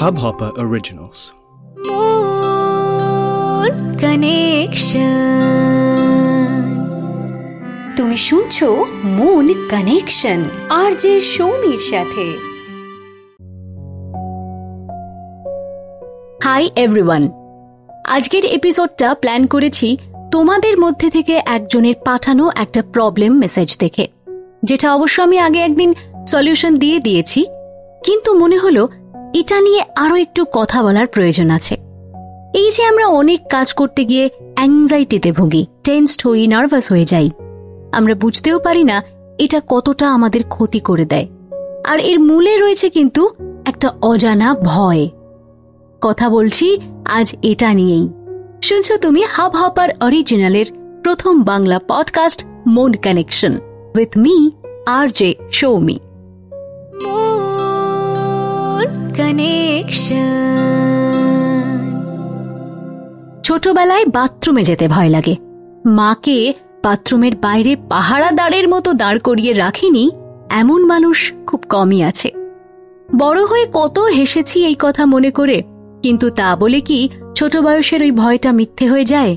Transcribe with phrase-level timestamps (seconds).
[0.00, 1.32] Hubhopper Originals.
[4.00, 5.02] Connection
[7.96, 12.26] তুমি শুনছো মূল কানেকশন আর যে সৌমির সাথে।
[16.44, 17.30] হাই এভরিওয়ান
[18.06, 19.96] আজকের এপিসোডটা প্ল্যান করেছি
[20.30, 24.08] তোমাদের মধ্যে থেকে একজনের পাঠানো একটা প্রবলেম মেসেজ দেখে
[24.64, 25.94] যেটা অবশ্য আমি আগে একদিন
[26.32, 27.40] সলিউশন দিয়ে দিয়েছি,
[28.04, 28.82] কিন্তু মনে হলো
[29.34, 31.74] এটা নিয়ে আরও একটু কথা বলার প্রয়োজন আছে।
[32.54, 34.24] এই যে আমরা অনেক কাজ করতে গিয়ে
[34.56, 37.28] অ্যাংজাইটিতে ভুগি টেন্সড হই নার্ভাস হয়ে যাই,
[37.92, 38.96] আমরা বুঝতেও পারি না
[39.38, 41.26] এটা কতটা আমাদের ক্ষতি করে দেয়।
[41.84, 43.22] আর এর মূলে রয়েছে কিন্তু
[43.64, 45.04] একটা অজানা ভয়।
[46.02, 46.66] কথা বলছি
[47.18, 48.06] আজ এটা নিয়েই।
[48.62, 50.68] শুনছো তুমি হাব হপার অরিজিনালের
[51.02, 53.52] প্রথম Bangla podcast mode connection
[53.96, 54.36] with me
[54.88, 55.96] R J Soumi
[63.46, 65.34] ছোটবেলায় বাথরুমে যেতে ভয় লাগে।
[65.98, 66.38] মাকে
[66.84, 70.04] বাথরুমের বাইরে পাহারাদারের মতো দাঁড় করিয়ে রাখিনি,
[70.50, 72.28] এমন মানুষ খুব কমই আছে।
[73.20, 75.62] বড় হয়ে কত হেসেছি এই কথা মনে করে,
[76.02, 76.98] কিন্তু তা বলে কি
[77.34, 79.32] ছোট বয়সের ওই ভয়টা মিথ্যে হয়ে যায়?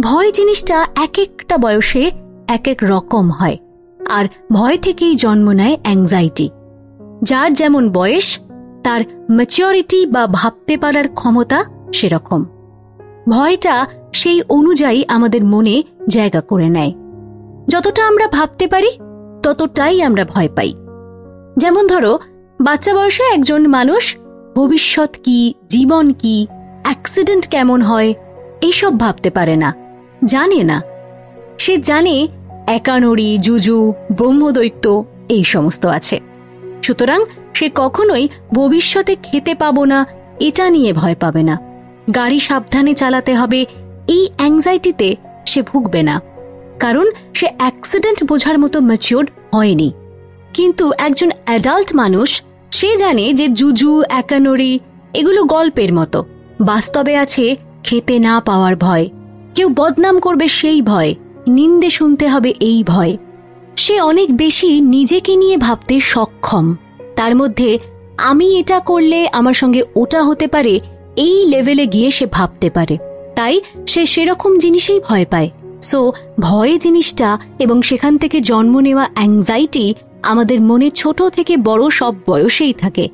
[0.00, 2.02] ভয় জিনিসটা এক একটা বয়সে
[2.48, 3.56] এক এক রকম হয়,
[4.00, 6.46] আর ভয় থেকেই জন্ম নেয় অ্যাংজাইটি
[7.24, 8.38] যার যেমন বয়স,
[8.84, 11.58] তার ম্যাচিওরিটি বা ভাবতে পারার ক্ষমতা
[11.94, 12.44] সেরকম।
[13.28, 16.92] ভয়টা সেই অনুযায়ী আমাদের মনে জায়গা করে নেয়।
[17.68, 18.90] যতটা আমরা ভাবতে পারি,
[19.42, 20.72] ততটাই আমরা ভয় পাই।
[21.56, 22.18] যেমন ধরো,
[22.60, 24.16] বাচ্চা বয়সে একজন মানুষ
[24.56, 26.46] ভবিষ্যৎ কি, জীবন কি
[26.82, 28.14] অ্যাক্সিডেন্ট কেমন হয়,
[28.60, 29.70] এইসব ভাবতে পারে না,
[30.24, 30.78] জানে না।
[31.58, 32.16] সে জানে
[32.66, 36.33] একানড়ি, জুজু, ব্রহ্মদৈত্য, এই সমস্ত আছে।
[36.84, 40.06] সুতরাং সে কখনোই ভবিষ্যতে খেতে পাবো না,
[40.40, 41.58] এটা নিয়ে ভয় পাবে না।
[42.14, 43.66] গাড়ি সাবধানে চালাতে হবে,
[44.08, 45.16] এই অ্যাংজাইটিতে
[45.46, 46.20] সে ভুগবে না।
[46.80, 49.92] কারণ সে অ্যাক্সিডেন্ট বোঝার মতো ম্যাচিওর হয়নি।
[50.54, 54.78] কিন্তু একজন অ্যাডাল্ট মানুষ, সে জানে যে জুজু একানরি
[55.14, 56.24] এগুলো গল্পের মতো।
[56.60, 59.08] বাস্তবে আছে খেতে না পাওয়ার ভয়।
[59.54, 61.14] কেউ বদনাম করবে সেই ভয়।
[61.48, 63.16] নিন্দে শুনতে হবে এই ভয়।
[63.76, 66.74] সে অনেক বেশি নিজেকে নিয়ে ভাবতে সক্ষম।
[67.16, 67.78] তার মধ্যে,
[68.16, 70.80] আমি এটা করলে আমার সঙ্গে ওটা হতে পারে,
[71.16, 72.98] এই লেভেলে গিয়ে সে ভাবতে পারে।
[73.36, 75.50] তাই সে সেরকম জিনিসেই ভয় পায়।
[75.82, 82.14] সো ভয় জিনিসটা এবং সেখান থেকে জন্ম নেওয়া অ্যাংজাইটি আমাদের মনে ছোট থেকে বড় সব
[82.28, 83.08] বয়সেই থাকে।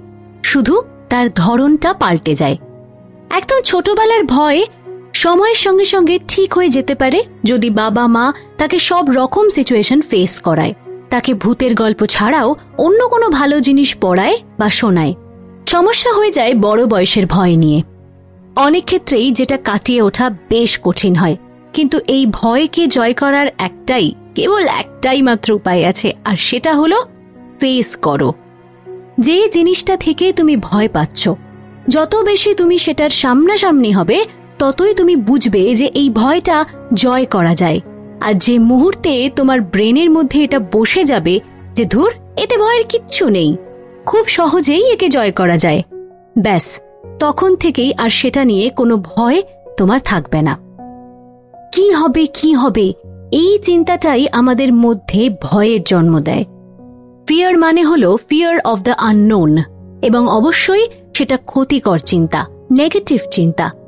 [0.45, 2.57] শুধু তার ধরনটা পাল্টে যায়।
[3.31, 4.65] একদম ছোটবেলার ভয়
[5.13, 10.41] সময়ের সঙ্গে সঙ্গে ঠিক হয়ে যেতে পারে যদি বাবা মা তাকে সব রকম সিচুয়েশন ফেস
[10.41, 10.75] করায়।
[11.11, 15.15] তাকে ভূতের গল্প ছাড়াও অন্য কোনো ভালো জিনিস পড়ায় বা শোনায়।
[15.69, 17.83] সমস্যা হয়ে যায় বড় বয়সের ভয় নিয়ে।
[18.57, 21.37] অনেক ক্ষেত্রেই যেটা কাটিয়ে ওঠা বেশ কঠিন হয়।
[21.73, 27.05] কিন্তু এই ভয়কে জয় করার একটাই, কেবল একটাই মাত্র উপায় আছে, আর সেটা হলো
[27.61, 28.33] ফেস করো।
[29.19, 31.29] যে জিনিসটা থেকে তুমি ভয় পাচ্ছ,
[31.89, 34.25] যত বেশি তুমি সেটার সামনাসামনি হবে
[34.61, 37.81] ততই তুমি বুঝবে যে এই ভয়টা জয় করা যায়।
[38.21, 41.41] আর যে মুহূর্তে তোমার ব্রেনের মধ্যে এটা বসে যাবে,
[41.75, 43.57] যে ধুর, এতে ভয়ের কিচ্ছু নেই।
[44.07, 45.83] খুব সহজেই একে জয় করা যায়।
[46.39, 46.81] ব্যাস,
[47.19, 49.43] তখন থেকেই আর সেটা নিয়ে কোনো ভয়
[49.77, 50.59] তোমার থাকবে না।
[51.73, 52.93] কি হবে কি হবে,
[53.33, 56.45] এই চিন্তাটাই আমাদের মধ্যে ভয়ের জন্ম দেয়।
[57.29, 59.63] ফিয়ার মানে হল ফিয়ার অব দ্য আননোন
[60.03, 63.80] এবং অবশ্যই সেটা ক্ষতিকর চিন্তা নেগেটিভ চিন্তা।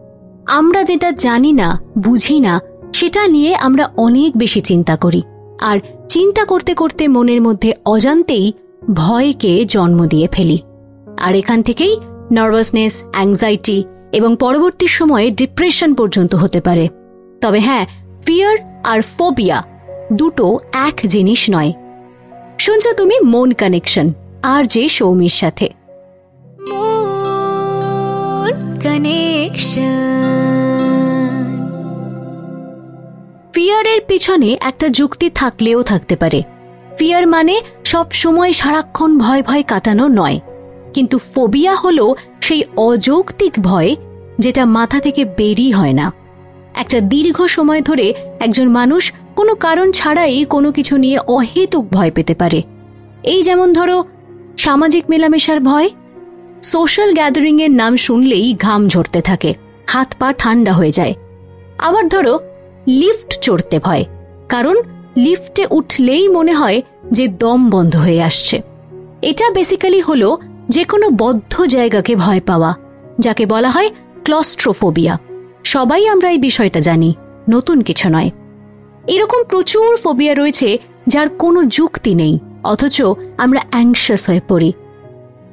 [0.53, 2.61] আমরা যেটা জানি না, বুঝি না,
[2.93, 5.23] সেটা নিয়ে আমরা অনেক বেশি চিন্তা করি।
[5.61, 8.53] আর চিন্তা করতে করতে মনের মধ্যে অজান্তেই
[8.95, 10.59] ভয়কে জন্ম দিয়ে ফেলি।
[11.21, 11.97] আর এখান থেকেই
[12.31, 16.89] নার্ভাসনেস, অ্যাংজাইটি এবং পরবর্তী সময়ে ডিপ্রেশন পর্যন্ত হতে পারে।
[17.41, 17.87] তবে হ্যাঁ
[18.27, 19.65] ফিয়ার আর ফোবিয়া
[20.13, 21.73] দুটো এক জিনিস নয়।
[22.59, 25.69] শুনছো তুমি মন কানেকশন, আর যে সৌমির সাথে।
[33.53, 36.43] ফিয়ারের পিছনে একটা যুক্তি থাকলেও থাকতে পারে।
[36.99, 40.41] ফিয়ার মানে সব সময় সারাক্ষণ ভয় ভয় কাটানো নয়।
[40.95, 43.97] কিন্তু ফোবিয়া হলো সেই অযৌক্তিক ভয়
[44.39, 46.13] যেটা মাথা থেকে বেরই হয় না।
[46.75, 52.35] একটা দীর্ঘ সময় ধরে একজন মানুষ কোনো কারণ ছাড়াই কোনো কিছু নিয়ে অহেতুক ভয় পেতে
[52.35, 52.63] পারে।
[53.23, 54.05] এই যেমন ধরো,
[54.59, 55.91] সামাজিক মেলামেশার ভয়
[56.63, 59.55] সোশ্যাল গ্যাদারিং এর নাম শুনলেই ঘাম ঝরতে থাকে।
[59.87, 61.15] হাত পা ঠান্ডা হয়ে যায়।
[61.79, 62.39] আবার ধরো
[62.87, 64.05] লিফট চড়তে ভয়।
[64.49, 64.77] কারণ
[65.17, 68.63] লিফটে উঠলেই মনে হয় যে দম বন্ধ হয়ে আসছে।
[69.23, 70.39] এটা বেসিক্যালি হলো
[70.69, 72.75] যে কোনো বদ্ধ জায়গাকে ভয় পাওয়া,
[73.19, 73.91] যাকে বলা হয়
[74.25, 75.19] ক্লস্ট্রোফোবিয়া
[75.65, 77.15] সবাই আমরা এই বিষয়টা জানি,
[77.51, 78.31] নতুন কিছু নয়।
[79.07, 83.03] এরকম প্রচুর ফোবিয়া রয়েছে যার কোনো যুক্তি নেই, অথচ
[83.39, 84.73] আমরা অ্যাংশাস হয়ে পড়ি।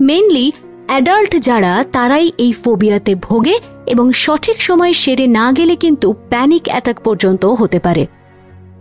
[0.02, 0.52] মেনলি
[0.89, 7.00] অ্যাডাল্ট যারা, তারাই এই ফোবিয়াতে ভোগে এবং সঠিক সময় সেরে না গেলে কিন্তু প্যানিক অ্যাটাক
[7.03, 8.07] পর্যন্ত হতে পারে।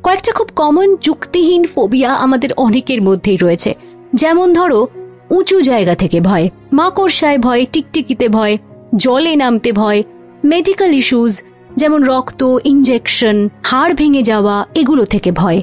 [0.03, 3.75] কয়েকটা খুব কমন যুক্তিহীন ফোবিয়া আমাদের অনেকের মধ্যেই রয়েছে।
[4.15, 4.89] যেমন ধরো,
[5.31, 8.59] উঁচু জায়গা থেকে ভয়, মাকড়সায় ভয়, টিকটিকিতে ভয়,
[8.97, 10.03] জলে নামতে ভয়,
[10.45, 11.43] মেডিকেল ইস্যুজ
[11.77, 15.63] যেমন রক্ত ইঞ্জেকশন হাড় ভেঙে যাওয়া, এগুলো থেকে ভয়।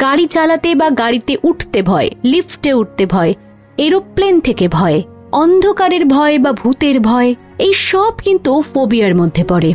[0.00, 3.34] গাড়ি চালাতে বা গাড়িতে উঠতে ভয়, লিফটে উঠতে ভয়,
[3.78, 5.02] এরোপ্লেন থেকে ভয়।
[5.32, 9.74] অন্ধকারের ভয় বা ভূতের ভয়, এই সব কিন্তু ফোবিয়ার মধ্যে পড়ে।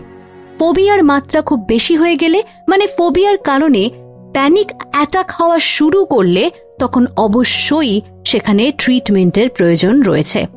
[0.60, 3.90] ফোবিয়ার মাত্রা খুব বেশি হয়ে গেলে মানে ফোবিয়ার কারণে
[4.34, 10.48] প্যানিক অ্যাটাক হওয়া শুরু করলে তখন অবশ্যই সেখানে ট্রিটমেন্টের প্রয়োজন রয়েছে।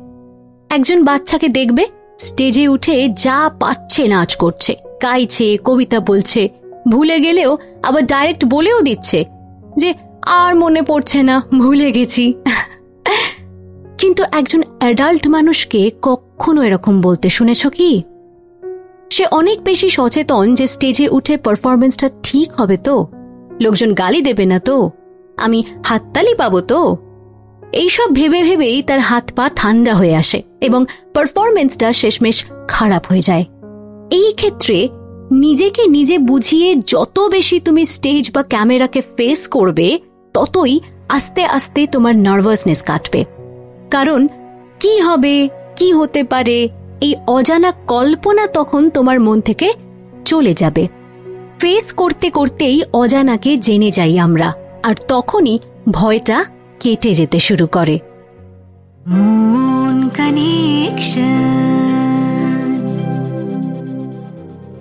[0.69, 1.83] একজন বাচ্চাকে দেখবে,
[2.19, 6.49] স্টেজে উঠে যা পাচ্ছে নাচ করছে, গাইছে, কবিতা বলছে,
[6.89, 9.25] ভুলে গেলেও আবার ডাইরেক্ট বলেও দিচ্ছে
[9.77, 9.93] যে,
[10.25, 12.33] আর মনে পড়ছে না, ভুলে গেছি।
[14.01, 18.03] কিন্তু একজন অ্যাডাল্ট মানুষকে কখনো এরকম বলতে শুনেছ কি?
[19.11, 23.07] সে অনেক বেশি সচেতন যে স্টেজে উঠে পারফরমেন্সটা ঠিক হবে তো,
[23.61, 24.91] লোকজন গালি দেবে না তো,
[25.37, 26.97] আমি হাততালি পাবো তো।
[27.71, 33.45] এইসব ভেবে ভেবেই তার হাত পা ঠান্ডা হয়ে আসে এবং পারফরমেন্সটা শেষমেশ খারাপ হয়ে যায়।
[34.11, 34.89] এই ক্ষেত্রে
[35.31, 39.99] নিজেকে নিজে বুঝিয়ে যত বেশি তুমি স্টেজ বা ক্যামেরাকে ফেস করবে,
[40.33, 43.40] ততই আস্তে আস্তে তোমার নার্ভাসনেস কাটবে।
[43.91, 44.27] কারণ
[44.79, 46.57] কি হবে কি হতে পারে
[47.01, 49.73] এই অজানা কল্পনা তখন তোমার মন থেকে
[50.25, 50.87] চলে যাবে।
[51.59, 54.53] ফেস করতে করতেই অজানাকে জেনে যাই আমরা
[54.83, 55.59] আর তখনই
[55.91, 56.45] ভয়টা
[56.79, 57.99] কেটে যেতে শুরু করে।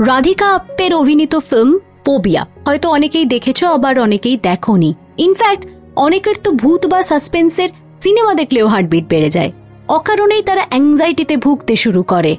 [0.07, 5.63] রাধিকা আপ্তের অভিনীত ফিল্ম ফোবিয়া হয়তো অনেকেই দেখেছ আবার অনেকেই দেখোনি। ইনফ্যাক্ট
[5.97, 7.69] অনেকের তো ভূত বা সাসপেন্সের
[8.03, 9.53] সিনেমা দেখলেও হার্টবিট বেড়ে যায়।
[9.89, 12.37] অকারণেই তারা অ্যাংজাইটিতে ভুগতে শুরু করে।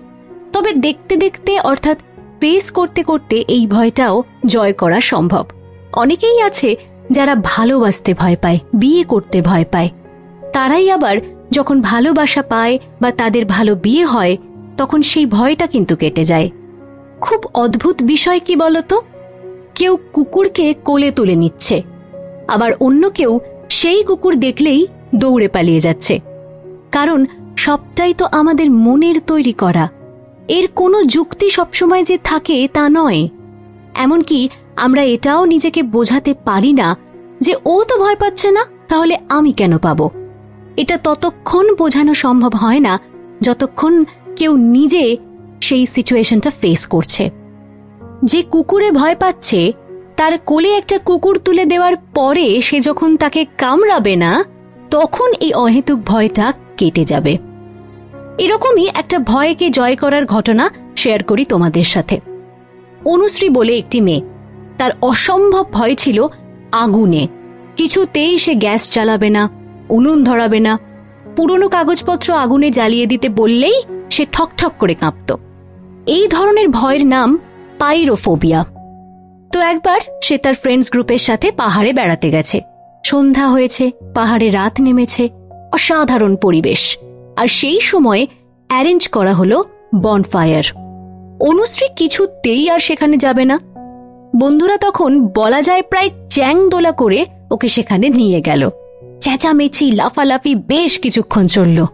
[0.54, 1.98] তবে দেখতে দেখতে, অর্থাৎ
[2.42, 5.46] ফেস করতে করতে এই ভয়টাও জয় করা সম্ভব।
[5.94, 6.76] অনেকেই আছে
[7.12, 9.90] যারা ভালোবাসতে ভয় পায়, বিয়ে করতে ভয় পায়।
[10.54, 11.18] তারাই আবার
[11.52, 14.38] যখন ভালোবাসা পায় বা তাদের ভালো বিয়ে হয়,
[14.78, 16.50] তখন সেই ভয়টা কিন্তু কেটে যায়।
[17.22, 19.02] খুব অদ্ভুত বিষয় কি বলতো?
[19.76, 21.82] কেউ কুকুরকে কোলে তুলে নিচ্ছে।
[22.48, 26.20] আবার অন্য কেউ সেই কুকুর দেখলেই দৌড়ে পালিয়ে যাচ্ছে।
[26.92, 27.26] কারণ
[27.58, 29.90] সবটাই তো আমাদের মনের তৈরি করা।
[30.48, 33.30] এর কোনো যুক্তি সবসময় যে থাকে তা নয়।
[33.96, 36.98] এমনকি আমরা এটাও নিজেকে বোঝাতে পারি না
[37.40, 40.10] যে ও তো ভয় পাচ্ছে না, তাহলে আমি কেন পাবো?
[40.78, 43.00] এটা ততক্ষণ বোঝানো সম্ভব হয় না
[43.42, 44.06] যতক্ষণ
[44.36, 45.18] কেউ নিজে
[45.62, 47.30] সেই সিচুয়েশনটা ফেস করছে।
[48.24, 49.72] যে কুকুরে ভয় পাচ্ছে,
[50.18, 54.46] তার কোলে একটা কুকুর তুলে দেওয়ার পরে সে যখন তাকে কামড়াবে না
[54.92, 57.38] তখন এই অহেতুক ভয়টা কেটে যাবে।
[58.38, 62.20] এরকমই একটা ভয়কে জয় করার ঘটনা শেয়ার করি তোমাদের সাথে।
[63.06, 64.22] অনুশ্রী বলে একটি মেয়ে,
[64.78, 66.28] তার অসম্ভব ভয় ছিল
[66.72, 67.28] আগুনে।
[67.78, 69.50] কিছুতেই সে গ্যাস চালাবে না,
[69.90, 70.80] উনুন ধরাবে না,
[71.36, 75.36] পুরনো কাগজপত্র আগুনে জ্বালিয়ে দিতে বললেই সে ঠকঠক করে কাঁপত।
[76.06, 77.40] এই ধরনের ভয়ের নাম
[77.80, 78.66] পাইরোফোবিয়া।
[79.54, 82.71] তো একবার সে তার ফ্রেন্ডস গ্রুপের সাথে পাহাড়ে বেড়াতে গেছে।
[83.06, 85.30] সন্ধ্যা হয়েছে, পাহাড়ে রাত নেমেছে,
[85.74, 86.98] অসাধারণ পরিবেশ।
[87.38, 88.28] আর সেই সময়
[88.68, 89.64] অ্যারেঞ্জ করা হলো
[89.96, 90.64] বনফায়ার।
[91.40, 93.60] অনুশ্রী কিছুতেই আর সেখানে যাবে না।
[94.40, 98.70] বন্ধুরা তখন বলা যায় প্রায় চ্যাং দোলা করে ওকে সেখানে নিয়ে গেল।
[99.22, 101.86] চেঁচামেচি, লাফালাফি বেশ কিছুক্ষণ চলল।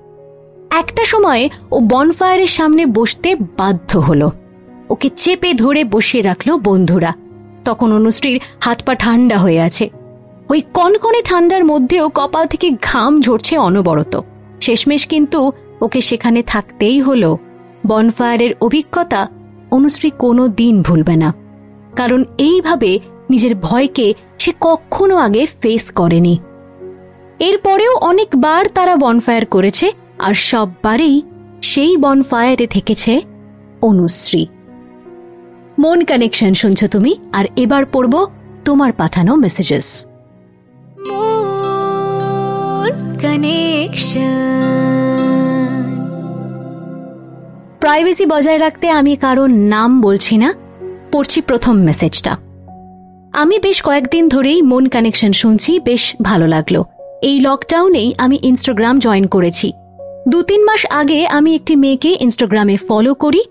[0.72, 4.32] একটা সময় ও বনফায়ারের সামনে বসতে বাধ্য হলো।
[4.90, 7.14] ওকে চেপে ধরে বসিয়ে রাখল বন্ধুরা।
[7.66, 9.90] তখন অনুশ্রীর হাত পা ঠান্ডা হয়ে আছে।
[10.50, 14.22] ওই কনকনে ঠান্ডার মধ্যেও কপাল থেকে ঘাম ঝরছে অনবরত।
[14.62, 15.52] শেষমেশ কিন্তু
[15.82, 17.38] ওকে সেখানে থাকতেই হলো।
[17.88, 19.28] বনফায়ারের অভিজ্ঞতা
[19.72, 21.34] অনুশ্রী কোনো দিন ভুলবে না।
[21.96, 23.00] কারণ এইভাবে
[23.30, 26.38] নিজের ভয়কে সে কখনো আগে ফেস করেনি।
[27.40, 31.22] এরপরেও অনেকবার তারা বনফায়ার করেছে আর সববারেই
[31.62, 33.22] সেই বনফায়ারে থেকেছে
[33.82, 34.48] অনুশ্রী।
[35.80, 37.16] মন কানেকশন শুনছো তুমি?
[37.34, 38.28] আর এবার পড়ব
[38.66, 40.06] তোমার পাঠানো মেসেজেস
[47.80, 50.54] প্রাইভেসি বজায় রাখতে আমি কারোর নাম বলছি না,
[51.12, 52.38] পড়ছি প্রথম মেসেজটা
[53.34, 56.84] আমি বেশ কয়েকদিন ধরেই মন কানেকশন শুনছি, বেশ ভালো লাগল।
[57.22, 59.72] এই লকডাউনেই আমি ইনস্টাগ্রাম জয়েন করেছি।
[60.28, 63.42] দু তিন মাস আগে আমি একটি মেয়েকে ইনস্টাগ্রামে ফলো করি।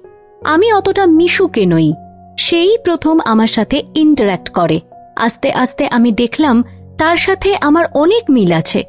[0.44, 1.92] আমি অতটা মিশুকে নই,
[2.38, 4.80] সেই প্রথম আমার সাথে ইন্টারঅ্যাক্ট করে।
[5.16, 6.64] আস্তে আস্তে আমি দেখলাম,
[6.98, 8.84] তার সাথে আমার অনেক মিল আছে।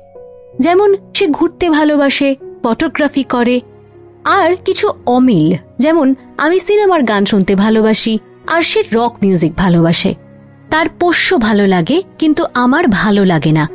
[0.59, 3.61] যেমন সে ঘুরতে ভালোবাসে ফটোগ্রাফি করে,
[4.25, 10.15] আর কিছু অমিল, যেমন আমি সিনেমার গান শুনতে ভালোবাসি, আর সে রক মিউজিক ভালোবাসে।
[10.69, 13.67] তার পোষ্য ভালো লাগে, কিন্তু আমার ভালো লাগে না।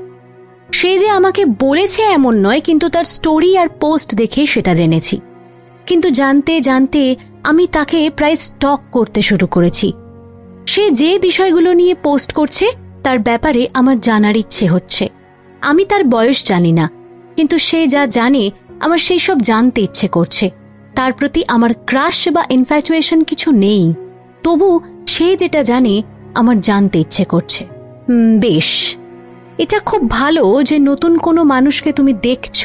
[0.73, 5.21] সে যে আমাকে বলেছে এমন নয়, কিন্তু তার স্টোরি আর পোস্ট দেখে সেটা জেনেছি।
[5.87, 9.93] কিন্তু জানতে জানতে আমি তাকে প্রায় স্টক করতে শুরু করেছি।
[10.67, 12.67] সে যে বিষয়গুলো নিয়ে পোস্ট করছে,
[13.03, 15.09] তার ব্যাপারে আমার জানার ইচ্ছে হচ্ছে।
[15.63, 16.87] আমি তার বয়স জানি না,
[17.37, 18.45] কিন্তু সে যা জানে,
[18.81, 20.47] আমার সেই সব জানতে ইচ্ছে করছে।
[20.95, 23.85] তার প্রতি আমার ক্রাশ বা ইনফ্যাচুয়েশন কিছু নেই।
[24.43, 24.69] তবু
[25.07, 25.95] সে যেটা জানে,
[26.35, 27.63] আমার জানতে ইচ্ছে করছে।
[28.41, 28.71] বেশ।
[29.59, 32.61] এটা খুব ভালো যে নতুন কোনো মানুষকে তুমি দেখছ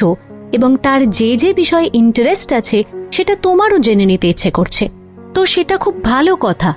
[0.52, 2.78] এবং তার যে যে বিষয়ে ইন্টারেস্ট আছে,
[3.12, 4.84] সেটা তোমারও জেনে নিতে ইচ্ছে করছে।
[5.34, 6.70] তো সেটা খুব ভালো কথা।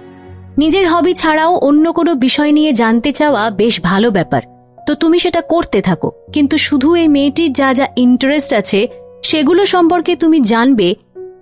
[0.57, 4.41] নিজের হবি ছাড়াও অন্য কোনো বিষয় নিয়ে জানতে চাওয়া বেশ ভালো ব্যাপার।
[4.87, 8.87] তো তুমি সেটা করতে থাকো। কিন্তু শুধু এই মেয়েটির যা যা ইন্টারেস্ট আছে,
[9.23, 10.95] সেগুলো সম্পর্কে তুমি জানবে,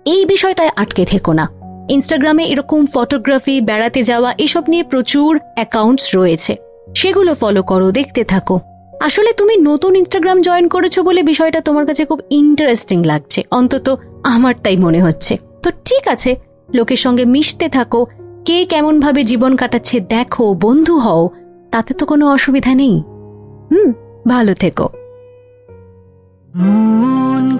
[0.04, 1.48] এই বিষয়টায় আটকে থেকো না।
[1.88, 6.56] ইনস্টাগ্রামে এরকম ফটোগ্রাফি বেড়াতে যাওয়া, এসব নিয়ে প্রচুর অ্যাকাউন্টস রয়েছে।
[6.96, 8.60] সেগুলো ফলো করো, দেখতে থাকো।
[9.00, 14.54] আসলে তুমি নতুন ইনস্টাগ্রাম জয়েন করেছ বলে বিষয়টা তোমার কাছে খুব ইন্টারেস্টিং লাগছে। অন্তত আমার
[14.62, 16.36] তাই মনে হচ্ছে। তো ঠিক আছে,
[16.74, 18.06] লোকের সঙ্গে মিশতে থাকো,
[18.44, 21.28] কে কেমনভাবে জীবন কাটাচ্ছে দেখো, বন্ধু হও,
[21.70, 23.02] তাতে তো কোনো অসুবিধা নেই।
[23.72, 23.92] হুম
[24.28, 24.88] ভালো থেকো।
[26.56, 27.58] Moon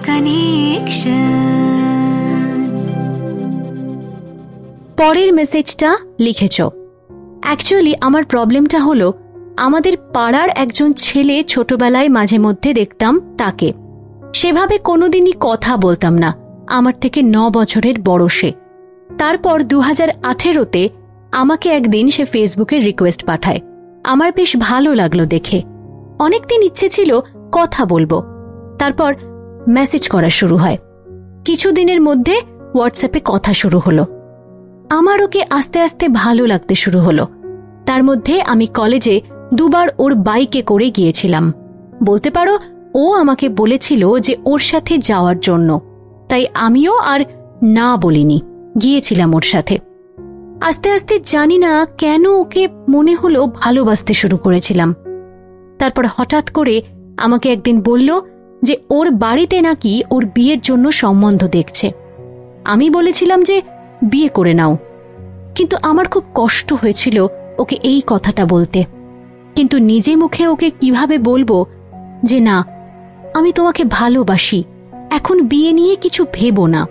[4.97, 9.13] পরের মেসেজটা লিখেছ। অ্যাকচুয়ালি আমার প্রবলেমটা হলো
[9.57, 13.73] আমাদের পাড়ার একজন ছেলে ছোটবেলায় মাঝে মধ্যে দেখতাম তাকে।
[14.33, 16.33] সেভাবে কোনোদিনই কথা বলতাম না
[16.67, 18.53] আমার থেকে ন বছরের বড় সে।
[19.17, 20.89] তারপর দু হাজার আঠেরোতে
[21.31, 23.59] আমাকে একদিন সে ফেসবুকে রিকোয়েস্ট পাঠায়।
[24.03, 25.70] আমার বেশ ভালো লাগল দেখে।
[26.21, 27.19] অনেকদিন ইচ্ছে ছিল
[27.51, 28.23] কথা বলব।
[28.79, 29.15] তারপর
[29.67, 30.77] মেসেজ করা শুরু হয়।
[31.45, 32.41] কিছুদিনের মধ্যে
[32.75, 34.05] হোয়াটসঅ্যাপে কথা শুরু হলো।
[34.89, 37.27] আমার ওকে আস্তে আস্তে ভালো লাগতে শুরু হলো।
[37.85, 39.21] তার মধ্যে আমি কলেজে
[39.53, 41.53] দুবার ওর বাইকে করে গিয়েছিলাম।
[42.03, 42.59] বলতে পারো,
[42.95, 45.81] ও আমাকে বলেছিল যে ওর সাথে যাওয়ার জন্য।
[46.29, 47.19] তাই আমিও আর
[47.63, 48.41] না বলিনি,
[48.81, 49.77] গিয়েছিলাম ওর সাথে।
[50.61, 54.95] আস্তে আস্তে জানি না কেন ওকে মনে হলো ভালোবাসতে শুরু করেছিলাম।
[55.81, 56.75] তারপর হঠাৎ করে
[57.17, 58.09] আমাকে একদিন বলল
[58.63, 61.87] যে ওর বাড়িতে নাকি ওর বিয়ের জন্য সম্বন্ধ দেখছে।
[62.65, 63.57] আমি বলেছিলাম যে
[64.03, 64.77] বিয়ে করে নাও।
[65.55, 67.17] কিন্তু আমার খুব কষ্ট হয়েছিল
[67.57, 68.79] ওকে এই কথাটা বলতে।
[69.55, 71.65] কিন্তু নিজে মুখে ওকে কীভাবে বলব
[72.23, 72.57] যে না,
[73.33, 74.63] আমি তোমাকে ভালোবাসি,
[75.09, 76.87] এখন বিয়ে নিয়ে কিছু ভেবো না।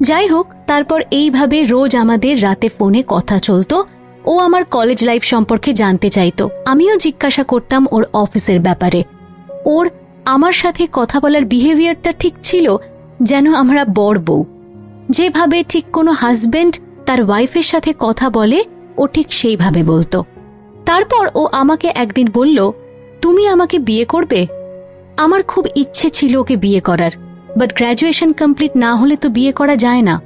[0.00, 3.84] যাই হোক, তারপর এইভাবে রোজ আমাদের রাতে ফোনে কথা চলতো।
[4.32, 9.00] ও আমার কলেজ লাইফ সম্পর্কে জানতে চাইতো। আমিও জিজ্ঞাসা করতাম ওর অফিসের ব্যাপারে।
[9.64, 9.86] ওর
[10.24, 12.66] আমার সাথে কথা বলার বিহেভিয়ারটা ঠিক ছিল
[13.22, 14.42] যেন আমরা বড় বউ।
[15.10, 16.74] যেভাবে ঠিক কোনো হাজবেন্ড
[17.06, 18.58] তার ওয়াইফের সাথে কথা বলে,
[18.96, 20.18] ও ঠিক সেইভাবে বলতো।
[20.86, 22.58] তারপর ও আমাকে একদিন বলল,
[23.22, 24.40] তুমি আমাকে বিয়ে করবে?
[25.16, 27.12] আমার খুব ইচ্ছে ছিল ওকে বিয়ে করার
[27.56, 30.16] বাট গ্র্যাজুয়েশন কমপ্লিট না হলে তো বিয়ে করা যায় না।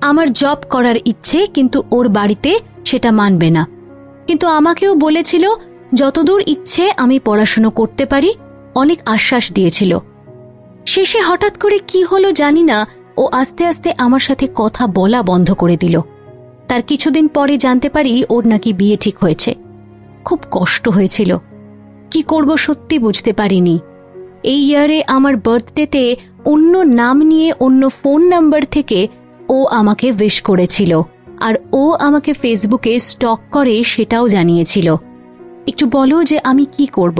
[0.00, 2.52] আমার জব করার ইচ্ছে, কিন্তু ওর বাড়িতে
[2.84, 3.66] সেটা মানবে না।
[4.26, 5.48] কিন্তু আমাকেও বলেছিল,
[5.94, 8.34] যতদূর ইচ্ছে আমি পড়াশুনো করতে পারি,
[8.74, 9.98] অনেক আশ্বাস দিয়েছিল।
[10.86, 15.52] শেষে হঠাৎ করে কি হলো জানি না, ও আস্তে আস্তে আমার সাথে কথা বলা বন্ধ
[15.52, 16.00] করে দিল।
[16.68, 19.54] তার কিছুদিন পরে জানতে পারি ওর নাকি বিয়ে ঠিক হয়েছে।
[20.24, 21.36] খুব কষ্ট হয়েছিল।
[22.10, 23.78] কি করব সত্যি বুঝতে পারিনি।
[24.42, 29.08] এই ইয়ারে আমার বার্থডেতে অন্য নাম নিয়ে অন্য ফোন নাম্বার থেকে
[29.48, 31.02] ও আমাকে উইশ করেছিল।
[31.40, 34.88] আর ও আমাকে ফেসবুকে স্টক করে সেটাও জানিয়েছিল।
[35.68, 37.18] একটু বলো যে আমি কি করব।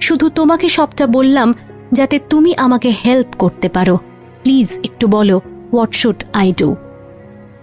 [0.00, 1.48] শুধু তোমাকে সবটা বললাম
[1.92, 3.96] যাতে তুমি আমাকে হেল্প করতে পারো।
[4.42, 5.36] প্লিজ একটু বলো
[5.72, 6.68] what should I do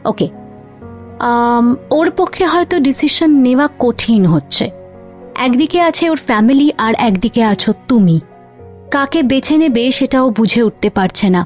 [0.05, 0.27] okay
[1.91, 4.65] ওর পক্ষে হয়তো ডিসিশন নেওয়া কঠিন হচ্ছে।
[5.35, 8.17] একদিকে আছে ওর ফ্যামিলি আর একদিকে আছো তুমি।
[8.91, 11.41] কাকে বেছে নেবে সেটাও বুঝে উঠতে পারছে না।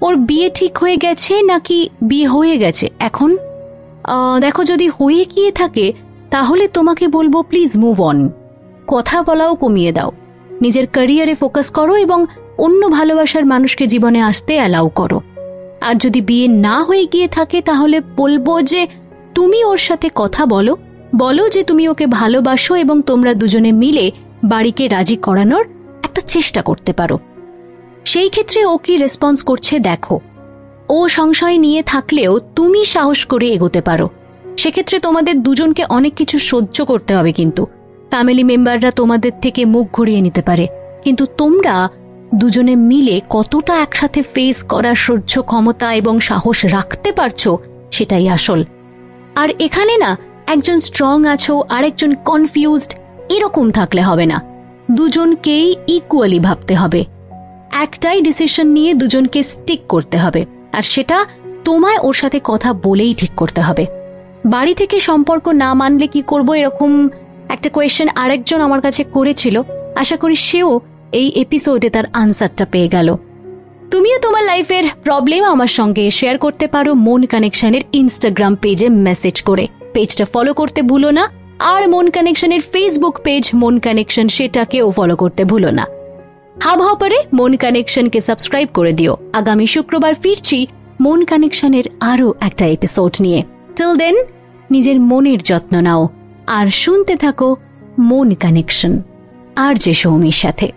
[0.00, 2.86] ওর বিয়ে ঠিক হয়ে গেছে নাকি বিয়ে হয়ে গেছে?
[2.98, 3.30] এখন
[4.40, 5.92] দেখো যদি হয়ে গিয়ে থাকে,
[6.30, 8.30] তাহলে তোমাকে বলব প্লিজ মুভ অন
[8.86, 10.12] কথা বলাও কমিয়ে দাও।
[10.60, 12.26] নিজের ক্যারিয়ারে ফোকাস করো এবং
[12.58, 15.20] অন্য ভালোবাসার মানুষকে জীবনে আসতে অ্যালাউ করো।
[15.80, 18.86] আর যদি বিয়ে না হয়ে গিয়ে থাকে, তাহলে বলব যে
[19.34, 20.76] তুমি ওর সাথে কথা বলো।
[21.16, 24.10] বলো যে তুমি ওকে ভালোবাসো এবং তোমরা দুজনে মিলে
[24.44, 25.64] বাড়িকে রাজি করানোর
[26.02, 27.18] একটা চেষ্টা করতে পারো।
[28.04, 30.20] সেই ক্ষেত্রে ও কি রেসপন্স করছে দেখো।
[30.90, 34.08] ও সংশয় নিয়ে থাকলেও তুমি সাহস করে এগোতে পারো।
[34.56, 37.66] সেক্ষেত্রে তোমাদের দুজনকে অনেক কিছু সহ্য করতে হবে কিন্তু।
[38.08, 40.66] ফ্যামিলি মেম্বাররা তোমাদের থেকে মুখ ঘুরিয়ে নিতে পারে।
[41.04, 41.88] কিন্তু তোমরা
[42.34, 47.48] দুজনে মিলে কতটা একসাথে ফেস করার সহ্য ক্ষমতা এবং সাহস রাখতে পারছ,
[47.90, 48.64] সেটাই আসল।
[49.34, 52.94] আর এখানে না, একজন স্ট্রং আছো, আরেকজন কনফিউজড
[53.28, 54.42] এরকম থাকলে হবে না।
[54.90, 57.04] দুজনকেই ইকুয়ালি ভাবতে হবে।
[57.72, 61.26] একটাই ডিসিশন নিয়ে দুজনকে স্টিক করতে হবে। আর সেটা
[61.64, 63.86] তোমায় ওর সাথে কথা বলেই ঠিক করতে হবে।
[64.46, 67.08] বাড়ি থেকে সম্পর্ক না মানলে কি করব এরকম
[67.48, 69.62] একটা কোয়েশ্চেন আরেকজন আমার কাছে করেছিল।
[69.96, 70.80] আশা করি সেও
[71.12, 73.16] এই এপিসোডে তার আনসারটা পেয়ে গেল।
[73.90, 79.66] তুমিও তোমার লাইফের প্রবলেম আমার সঙ্গে শেয়ার করতে পারো মন কানেকশনের ইনস্টাগ্রাম পেজে মেসেজ করে।
[79.94, 85.44] পেজটা ফলো করতে ভুলো না, আর মন কানেকশনের ফেসবুক পেজ মন কানেকশন সেটাকেও ফলো করতে
[85.44, 85.86] ভুলো না।
[86.62, 90.66] হাব হপারে মন কানেকশনকে সাবস্ক্রাইব করে দিও। আগামী শুক্রবার ফিরছি
[91.00, 93.42] মন কানেকশনের আরও একটা এপিসোড নিয়ে।
[93.76, 94.14] টিল দেন
[94.70, 96.08] নিজের মনের যত্ন নাও
[96.46, 97.56] আর শুনতে থাকো
[97.98, 99.02] মন কানেকশন।
[99.56, 100.72] আর যে সৌমির সাথে।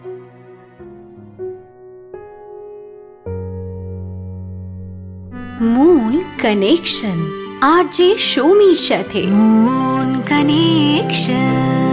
[5.62, 11.93] মূল কানেকশন। আর যে সৌমির সাথে। মন কানেকশন।